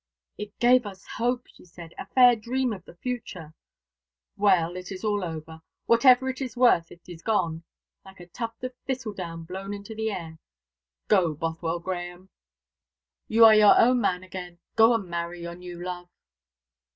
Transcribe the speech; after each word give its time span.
"It 0.35 0.57
gave 0.57 0.87
us 0.87 1.05
hope," 1.05 1.45
she 1.45 1.63
said; 1.63 1.93
"a 1.95 2.07
fair 2.07 2.35
dream 2.35 2.73
of 2.73 2.85
the 2.85 2.95
future. 2.95 3.53
Well, 4.35 4.75
it 4.75 4.91
is 4.91 5.03
all 5.03 5.23
over. 5.23 5.61
Whatever 5.85 6.27
it 6.27 6.41
is 6.41 6.57
worth 6.57 6.91
it 6.91 7.07
is 7.07 7.21
gone 7.21 7.61
like 8.03 8.19
a 8.19 8.25
tuft 8.25 8.63
of 8.63 8.73
thistledown 8.87 9.43
blown 9.43 9.75
into 9.75 9.93
the 9.93 10.09
air. 10.09 10.39
Go, 11.07 11.35
Bothwell 11.35 11.77
Grahame, 11.81 12.29
you 13.27 13.45
are 13.45 13.53
your 13.53 13.77
own 13.77 14.01
man 14.01 14.23
again; 14.23 14.57
go 14.75 14.95
and 14.95 15.07
marry 15.07 15.43
your 15.43 15.53
new 15.53 15.79
love." 15.79 16.09